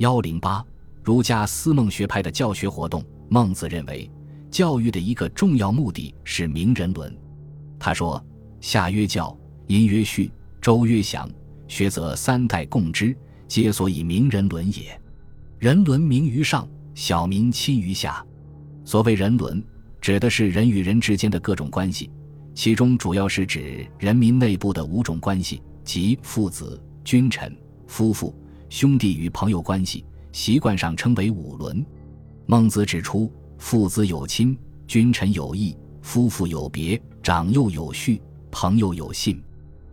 [0.00, 0.64] 幺零八，
[1.04, 3.04] 儒家思孟学派的教学活动。
[3.28, 4.10] 孟子认为，
[4.50, 7.14] 教育的一个重要目的是明人伦。
[7.78, 8.24] 他说
[8.62, 9.36] ：“夏曰教，
[9.66, 11.30] 殷曰序，周曰祥，
[11.68, 13.14] 学则三代共之，
[13.46, 14.98] 皆所以明人伦也。
[15.58, 18.24] 人伦明于上，小民亲于下。
[18.86, 19.62] 所谓人伦，
[20.00, 22.10] 指的是人与人之间的各种关系，
[22.54, 27.54] 其中主要是指人民内部的五种关系，即父子、君臣、
[27.86, 28.34] 夫妇、
[28.70, 31.84] 兄弟与朋友关系，习惯上称为五伦。”
[32.46, 39.42] 孟子指出，父子有亲，君臣有义，夫妇有别，长幼有序，朋友有信。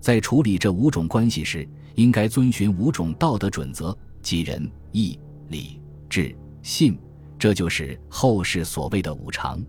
[0.00, 6.98] 在处理这五种关系时，应该遵循五种道德准则，即仁、义、礼、智、信，
[7.38, 9.64] 这就是后世所谓的五常。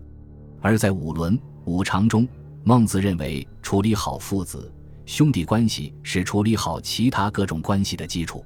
[0.60, 2.28] 而在五伦、五常中，
[2.64, 4.70] 孟子认为，处理好父子、
[5.06, 8.44] 兄弟关系是处理好其他各种关系的基础。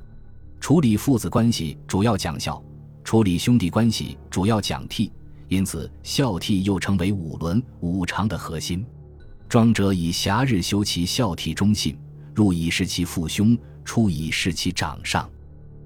[0.64, 2.64] 处理父子关系主要讲孝。
[3.04, 5.10] 处理兄弟关系主要讲悌，
[5.48, 8.82] 因此孝悌又成为五伦五常的核心。
[9.46, 11.94] 庄者以暇日修其孝悌忠信，
[12.34, 15.28] 入以事其父兄，出以事其长上。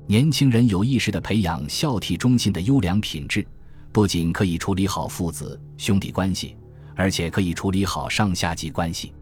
[0.06, 3.44] 年轻人有意识地培养孝悌忠信的优良品质，
[3.90, 6.56] 不仅可以处理好父子兄弟关系，
[6.94, 9.12] 而且可以处理好上下级关系。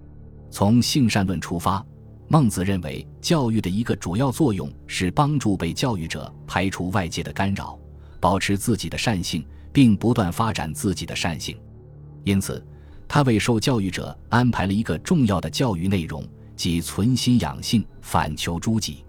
[0.51, 1.83] 从性善论出发，
[2.29, 7.79] 孟子认为教育的一个主要作用是帮助被教育者排除外界的干扰。
[8.19, 11.57] 保持自己的善性，并不断发展自己的善性，
[12.25, 12.65] 因此，
[13.07, 19.05] 他为受教育者安排了一个重要的教育内容，即存心养性，反求诸己。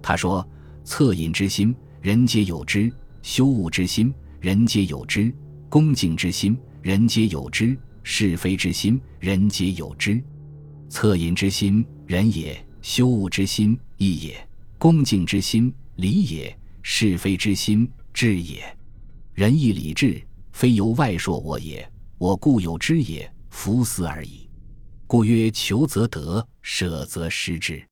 [0.00, 0.46] 他说
[0.86, 2.88] ：“恻隐之心，人皆有之；
[3.22, 5.30] 羞恶之心，人皆有之；
[5.68, 10.22] 恭敬之心，人皆有之；是非之心，人皆有之。
[10.88, 14.34] 恻隐之心，仁也；修物之心，义也；
[14.78, 18.62] 恭敬之心，礼也；是非之心。”智也，
[19.32, 21.84] 仁义礼智，非由外铄我也，
[22.16, 24.48] 我固有之也，弗思而已。
[25.08, 27.84] 故曰：求则得，舍则失之。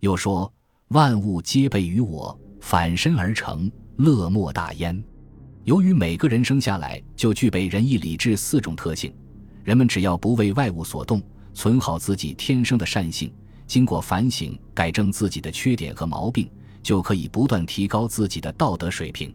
[0.00, 0.52] 又说：
[0.88, 5.00] 万物皆备于我，反身而成，乐莫大焉。
[5.62, 9.14] 由于每个人生下来就具备仁义礼智四种特性，
[9.62, 11.22] 人们只要不为外物所动，
[11.54, 13.32] 存好自己天生的善性，
[13.70, 16.50] 经过反省改正自己的缺点和毛病，
[16.82, 19.32] 就可以不断提高自己的道德水平。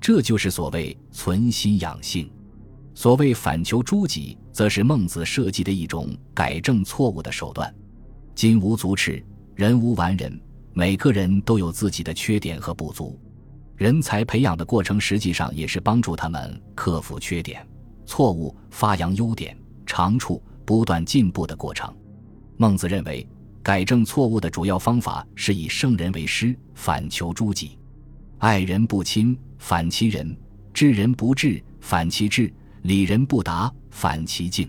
[0.00, 2.30] 这就是所谓存心养性，
[2.94, 7.74] 所谓反求诸己，则是孟子设计的一种改正错误的手段。
[8.32, 9.20] 金无足赤，
[9.56, 10.40] 人无完人，
[10.72, 13.18] 每个人都有自己的缺点和不足。
[13.74, 17.66] 人才培养的过程，实际上也是帮助他们克服缺点、
[18.06, 21.92] 错误，发扬优点、长处，不断进步的过程。
[22.56, 23.26] 孟子认为，
[23.64, 27.78] 改正错误的主要方法是以圣人为师，反求诸己。
[28.36, 30.36] 爱人不亲，反其仁；
[30.74, 34.68] 治人不治，反其智；理人不达，反其敬；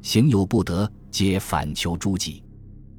[0.00, 2.42] 行有不得，皆反求诸己。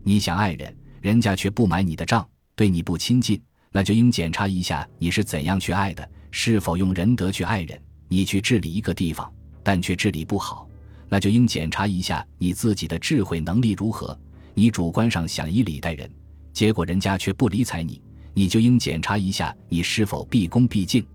[0.03, 2.23] 你想爱人，人家却不买你的账，
[2.55, 3.41] 对你不亲近，
[3.71, 7.81] 那就应检查一下你是怎样去爱的，是否用仁德去爱人。
[8.07, 9.33] 你去治理一个地方，
[9.63, 10.69] 但却治理不好，
[11.09, 14.15] 那就应检查一下你自己的智慧能力如何。
[14.53, 16.09] 你主观上想以礼待人，
[16.51, 18.01] 结果人家却不理睬你。
[18.35, 21.05] 你就应检查一下你是否毕恭毕敬。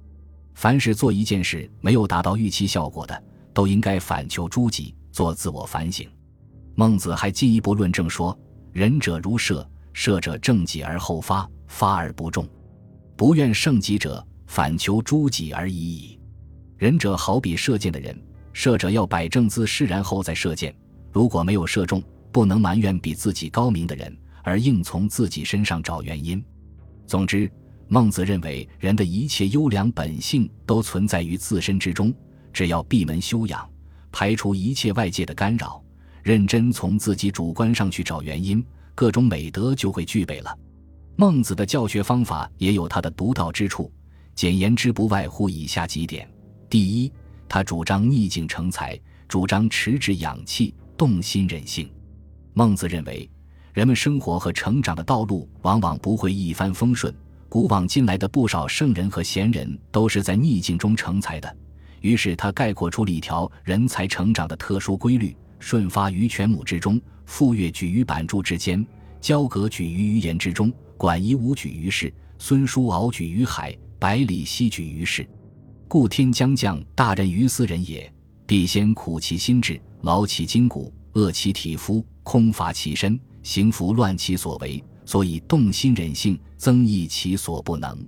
[0.54, 3.22] 凡是做一件事没有达到预期效果的，
[3.52, 6.08] 都应该反求诸己，做自我反省。
[6.74, 8.36] 孟子还进一步论证说
[8.72, 12.48] ：“仁者如射，射者正己而后发，发而不中。
[13.16, 16.20] 不愿胜己者，反求诸己而已矣。
[16.76, 18.16] 仁者好比射箭的人，
[18.52, 20.72] 射者要摆正姿势，然后再射箭。
[21.10, 22.00] 如果没有射中，
[22.38, 26.40] 不能埋怨比自己高明的人，而硬从自己身上找原因。”
[27.04, 27.50] 总之，
[27.88, 32.14] 孟子认为人的一切优良本性都存在于自身之中，
[32.52, 33.68] 只要闭门修养，
[34.12, 35.82] 排除一切外界的干扰，
[36.22, 40.56] 认真从自己主观上去找原因，各种美德就会具备了。
[41.16, 43.90] 孟子的教学方法也有他的独到之处，
[44.36, 46.30] 简言之，不外乎以下几点：
[46.70, 47.12] 第一，
[47.48, 48.96] 他主张逆境成才，
[49.26, 51.90] 主张持之养气，动心忍性。
[52.58, 53.30] 孟子认为。
[53.72, 57.14] 人们生活和成长的道路往往不会一帆风顺，
[57.48, 61.56] 古往今来的不少圣人和贤人都是在逆境中成才的。
[62.00, 68.84] 于是他概括出了一条人才成长的特殊规律：舜发于泉母之中，傅说举于版筑之间，
[69.20, 75.24] 交鬲举于鱼岩之中，管夷吾举于市，孙叔敖举于海，百里奚举于市。
[75.86, 78.12] 故天将降大任于斯人也，
[78.48, 83.18] 必先苦其心志，劳其筋骨，饿其体肤，空乏其身。
[83.42, 88.06] 行拂乱其所为，所以动心忍性，增益其所不能。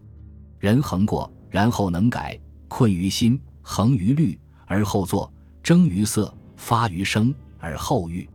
[0.59, 2.39] 人恒过，然后能改；
[2.69, 5.33] 困于心，恒于虑，而后作；
[5.63, 8.29] 征于色，发于声，而后喻。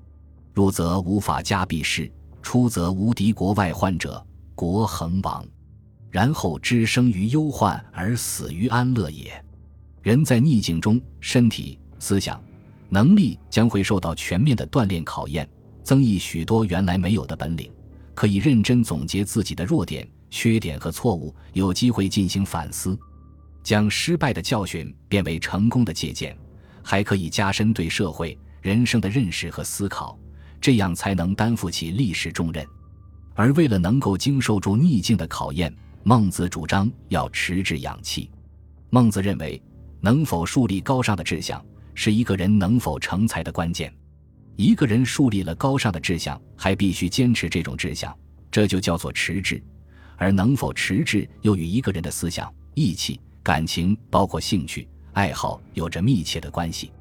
[0.54, 2.12] 入则无法家必事，
[2.42, 4.26] 出则无敌国外患者，
[4.56, 5.46] 国恒亡。
[6.10, 9.32] 然后知生于忧患而死于安乐也。
[10.02, 12.42] 人在逆境中，身体、思想、
[12.90, 15.48] 能力将会受到全面的锻炼考验，
[15.84, 17.72] 增益许多原来没有的本领。
[18.14, 22.98] 可以认真总结自己的弱点、缺点和错误，有机会进行反思，
[23.62, 26.38] 将失败的教训变为成功的借鉴，
[26.82, 30.18] 还可以加深对社会、人生的认识和思考，
[30.62, 32.66] 这样才能担负起历史重任。
[33.34, 38.32] 而为了能够经受住逆境的考验，孟子主张要持志养气。
[38.92, 39.62] 孟子认为，
[40.00, 41.62] 能否树立高尚的志向，
[41.96, 43.92] 是一个人能否成才的关键。
[44.58, 48.16] 一个人树立了高尚的志向，还必须坚持这种志向，
[48.52, 49.62] 这就叫做持志。
[50.18, 56.92] 而能否持志，又与一个人的思想、义气、感情，包括兴趣、爱好，有着密切的关系。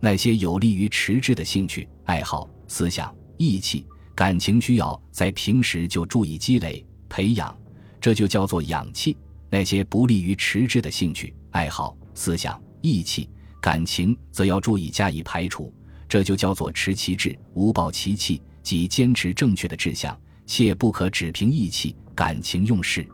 [0.00, 7.54] 那些有利于持志的兴趣、爱好、思想、义气、感情，需要在平时就注意积累、培养，
[8.00, 9.14] 这就叫做养气；
[9.50, 13.28] 那些不利于持志的兴趣、爱好、思想、义气、
[13.64, 15.72] 感情，则要注意加以排除。
[16.06, 20.14] 这就叫做持其志，无暴其气，即坚持正确的志向，
[20.44, 23.08] 切不可只凭意气、感情用事。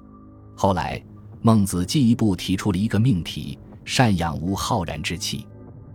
[0.57, 1.01] 后来，
[1.41, 5.47] 孟子进一步提出了一个命题：善养无浩然之气。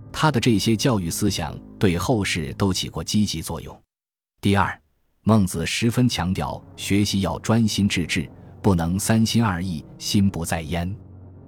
[0.09, 3.77] 他的这些教育思想对后世都起过积极作用。
[4.39, 4.81] 第二，
[5.23, 8.25] 孟子十分强调学习要专心致志，
[8.61, 10.95] 不能三心二意、心不在焉。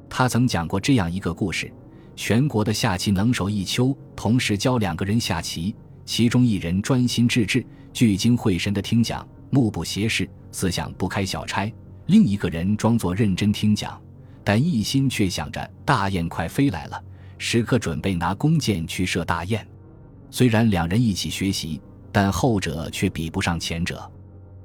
[0.10, 1.71] 他曾讲过这样一个故事。
[2.17, 5.73] 全国的下棋能手一丘同时教两个人下棋，
[6.03, 11.71] 其中一人专心致志、聚精会神地听讲，目不斜视，思想不开小差；
[12.07, 14.01] 另一个人装作认真听讲，
[14.43, 16.99] 但一心却想着大雁快飞来了，
[17.37, 19.65] 时刻准备拿弓箭去射大雁。
[20.31, 21.79] 虽然两人一起学习，
[22.11, 24.11] 但后者却比不上前者。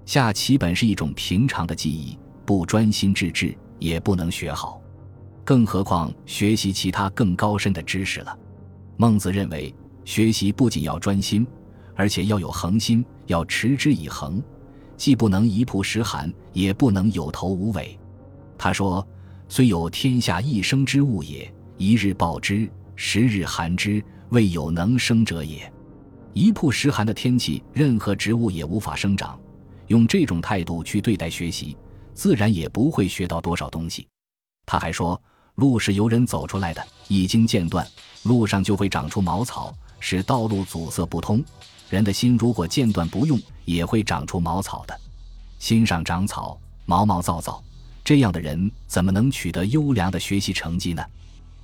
[0.07, 4.82] 下棋本是一种平常的技艺，不专心致志也不能学好。
[5.45, 8.39] 更何况学习其他更高深的知识了。
[8.97, 9.75] 孟子认为，
[10.05, 11.45] 学习不仅要专心，
[11.97, 14.41] 而且要有恒心，要持之以恒，
[14.97, 17.99] 既不能一曝十寒，也不能有头无尾。
[18.57, 19.05] 他说
[19.49, 25.73] ：“虽有天下一生之物也，一日曝之，十日寒之，未有能生者也。
[26.33, 29.37] 一曝十寒的天气，任何植物也无法生长。
[29.89, 31.77] 用这种态度去对待学习，
[32.15, 34.07] 自然也不会学到多少东西。”
[34.65, 35.21] 他还说。
[35.57, 37.87] 路是由人走出来的，一经间断，
[38.23, 41.45] 路上就会长出茅草，使道路阻塞不通。
[41.91, 44.99] 人的心如果间断不用，也会长出茅草的。
[45.59, 47.63] 心上长草，毛毛躁躁，
[48.03, 51.05] 这样的人怎么能取得优良的学习成绩呢？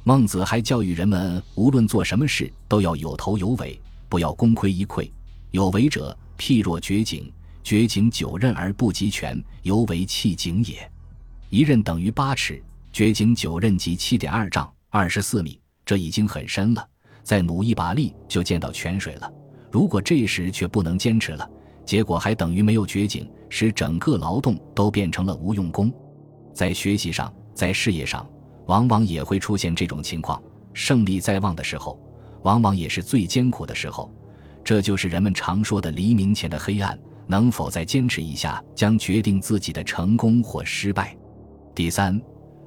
[0.05, 5.11] 孟子还教育人们，无论做什么事，都要有头有尾，不要功亏一篑。
[5.50, 7.32] 有为者，譬若掘井，
[7.64, 10.90] 掘井九仞而不及泉，犹为弃井也。
[11.49, 12.62] 一仞等于八尺。
[12.99, 16.85] 掘井九仞即七点二丈，二十四米，这已经很深了。
[17.23, 19.33] 再努一把力，就见到泉水了。
[19.71, 21.49] 如果这时却不能坚持了，
[21.87, 25.93] 结果还等于没有掘井，使整个劳动都变成了无用功。
[26.53, 28.29] 在学习上，在事业上，
[28.67, 30.43] 往往也会出现这种情况。
[30.75, 31.97] 胜利在望的时候，
[32.43, 34.12] 往往也是最艰苦的时候。
[34.64, 36.99] 这就是人们常说的黎明前的黑暗。
[37.28, 41.17] 能否再坚持一下，将决定自己的成功或失败。
[41.76, 42.21] 第三。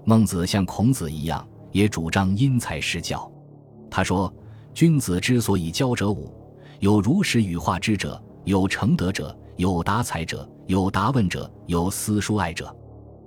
[0.04, 3.32] 孟子像孔子一样，也主张因材施教。
[3.90, 4.34] 他说
[4.74, 6.34] ：“君子之所以教者五：
[6.80, 12.76] 有如实语化之者，有成德者，有达才者，有达问者，有思书爱者。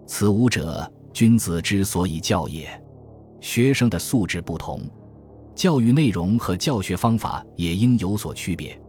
[0.06, 2.68] 此五者，君子之所以教也。”
[3.40, 4.80] 学生的素质不同，
[5.54, 8.80] 教育内容和教学方法也应有所区别。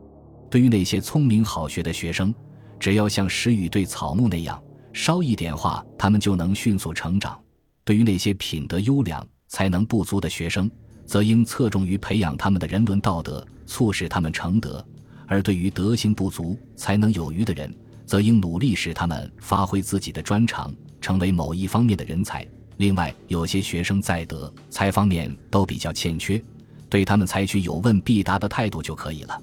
[0.50, 2.34] 对于那些聪明好学的学生，
[2.80, 4.62] 只要像石雨对草木那样，
[4.94, 7.38] 捎一点话，他们就能迅速成长。
[7.86, 10.70] 对于那些品德优良、才能不足的学生，
[11.06, 14.84] 则应侧重于培养他们的人伦道德，促使他们成德；
[15.28, 17.72] 而对于德行不足、才能有余的人，
[18.04, 22.46] 则应努力使他们发挥自己的专长，成为某一方面的人才。
[22.78, 26.44] 另外，有些学生在德才方面都比较欠缺，
[26.90, 29.40] 对他们采取有问必答的态度就可以了。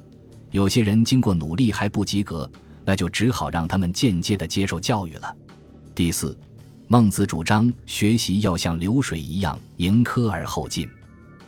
[0.50, 2.50] 有些人经过努力还不及格，
[2.84, 5.32] 那就只好让他们间接的接受教育了。
[5.94, 6.36] 第四。
[6.92, 10.86] 孟子主张学习要像流水一样迎科而后进，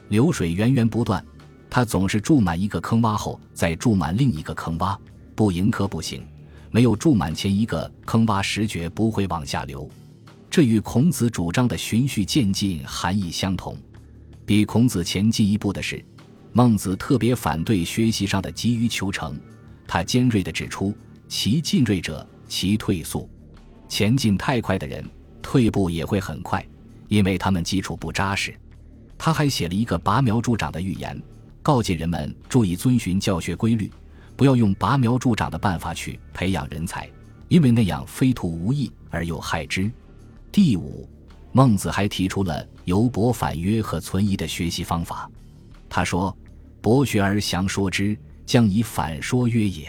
[0.09, 1.23] 流水源源不断，
[1.69, 4.97] 它总是注满一个坑洼后再注满另一个坑洼，
[5.35, 6.27] 不迎科不行。
[6.71, 9.87] 没有注满前一个坑洼石，绝不会往下流。
[10.49, 13.77] 这与孔子主张的循序渐进含义相同。
[14.47, 16.03] 比孔子前进一步的是，
[16.55, 19.39] 孟子特别反对学习上的急于求成。
[19.87, 20.97] 他尖锐地指出
[21.29, 23.29] ：“其进锐者，其退速。
[23.87, 25.07] 前进太快的人，
[25.45, 26.67] 退步也会很快，
[27.07, 28.53] 因为他们基础不扎实。”
[29.17, 31.23] 他还写了一个拔苗助长的预言，
[31.63, 33.89] 告诫人们注意遵循教学规律，
[34.35, 37.09] 不要用拔苗助长的办法去培养人才，
[37.49, 39.89] 因为那样非徒无益而又害之。
[40.51, 41.09] 第五，
[41.53, 45.31] 孟子还提出了由博反约和存疑的学习方法。
[45.89, 46.37] 他说
[46.83, 49.89] ：“博学而详说之。”将以反说约也，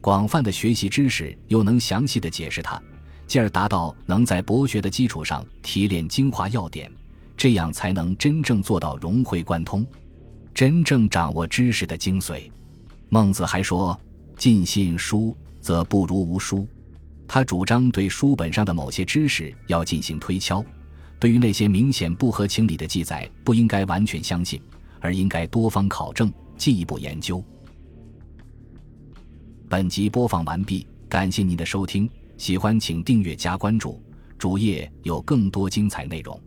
[0.00, 2.82] 广泛的学习知识，又能详细的解释它，
[3.26, 6.90] 进而达到能在博学的基础上提炼精华要点，
[7.36, 9.84] 这样才能真正做到融会贯通，
[10.54, 12.50] 真正掌握知识的精髓。
[13.08, 13.98] 孟子还说
[14.36, 16.66] ：“尽信书，则不如无书。”
[17.28, 20.64] 他主张对书本上的某些知识要进行推敲，
[21.18, 24.60] 对于那些明显不合情理的记载，不应该完全相信，
[25.00, 27.42] 而应该多方考证，进一步研究。
[29.68, 34.02] 本集播放完毕，感谢您的收听，喜欢请订阅加关注，
[34.38, 36.38] 主页有更多精彩内容。